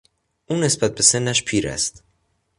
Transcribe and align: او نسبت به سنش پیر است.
او 0.45 0.55
نسبت 0.57 0.95
به 0.95 1.03
سنش 1.03 1.43
پیر 1.43 1.67
است. 1.69 2.03